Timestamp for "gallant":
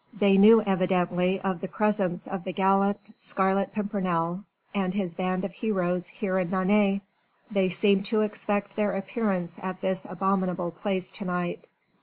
2.53-3.13